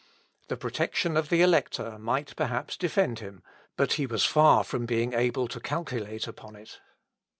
[0.47, 3.43] The protection of the Elector might, perhaps, defend him,
[3.77, 6.79] but he was far from being able to calculate upon it.